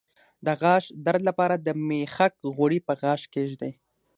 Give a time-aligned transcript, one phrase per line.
[0.45, 3.71] د غاښ درد لپاره د میخک غوړي په غاښ کیږدئ